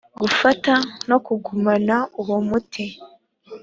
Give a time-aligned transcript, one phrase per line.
[0.21, 0.73] gufata
[1.09, 2.85] no kugumana uwo umuti